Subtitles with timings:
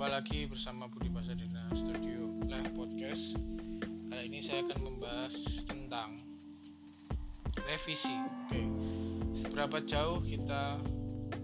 [0.00, 3.36] lagi bersama Budi Pasadena Studio Live Podcast.
[4.08, 5.34] Kali ini saya akan membahas
[5.68, 6.16] tentang
[7.68, 8.10] revisi.
[8.48, 8.64] Oke,
[9.36, 10.80] seberapa jauh kita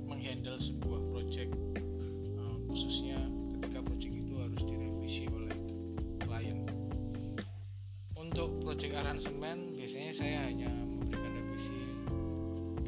[0.09, 1.53] menghandle sebuah project,
[2.41, 3.21] uh, khususnya
[3.57, 5.59] ketika project itu harus direvisi oleh
[6.25, 6.65] klien.
[8.17, 11.81] Untuk project aransemen, biasanya saya hanya memberikan revisi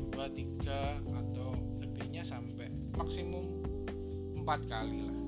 [0.08, 1.52] 2, 3 atau
[1.84, 3.44] lebihnya sampai maksimum
[4.40, 5.19] empat kali lah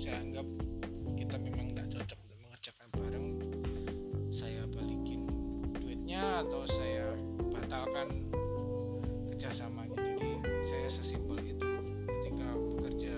[0.00, 0.48] saya anggap
[1.12, 3.28] kita memang tidak cocok untuk mengerjakan bareng
[4.32, 5.28] saya balikin
[5.76, 7.12] duitnya atau saya
[7.52, 8.32] batalkan
[9.28, 10.00] kerjasamanya.
[10.00, 11.68] Jadi saya sesimpel itu
[12.08, 13.12] ketika bekerja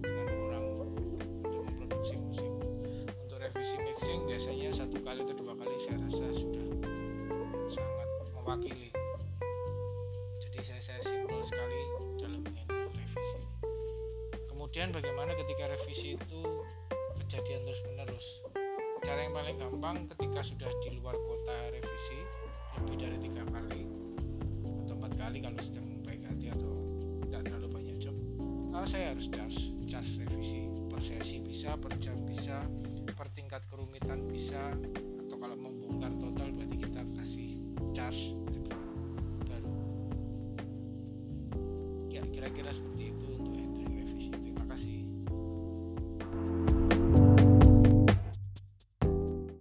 [0.00, 0.64] dengan orang
[1.44, 2.52] untuk memproduksi musik.
[3.28, 6.64] Untuk revisi mixing biasanya satu kali atau dua kali saya rasa sudah
[7.68, 8.88] sangat mewakili.
[10.40, 11.87] Jadi saya saya simpel sekali
[14.68, 16.44] kemudian bagaimana ketika revisi itu
[17.24, 18.26] kejadian terus menerus
[19.00, 22.20] cara yang paling gampang ketika sudah di luar kota revisi
[22.76, 23.88] lebih dari tiga kali
[24.84, 26.68] atau empat kali kalau sedang baik hati atau
[27.24, 28.12] tidak terlalu banyak job
[28.68, 30.68] kalau saya harus charge charge revisi.
[30.68, 32.60] Per sesi bisa per jam bisa
[33.16, 34.76] per tingkat kerumitan bisa
[35.24, 37.56] atau kalau membongkar total berarti kita kasih
[37.96, 38.36] charge
[39.48, 39.72] baru.
[42.12, 43.47] Ya kira-kira seperti itu